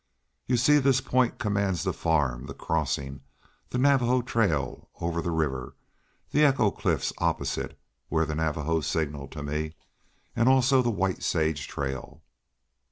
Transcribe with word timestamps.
You 0.47 0.57
see 0.57 0.79
this 0.79 0.99
point 0.99 1.37
commands 1.37 1.83
the 1.83 1.93
farm, 1.93 2.47
the 2.47 2.55
crossing, 2.55 3.21
the 3.69 3.77
Navajo 3.77 4.23
Trail 4.23 4.89
over 4.99 5.21
the 5.21 5.29
river, 5.29 5.75
the 6.31 6.43
Echo 6.43 6.71
Cliffs 6.71 7.13
opposite, 7.19 7.79
where 8.09 8.25
the 8.25 8.33
Navajos 8.33 8.87
signal 8.87 9.27
to 9.27 9.43
me, 9.43 9.75
and 10.35 10.49
also 10.49 10.81
the 10.81 10.89
White 10.89 11.21
Sage 11.21 11.67
Trail." 11.67 12.23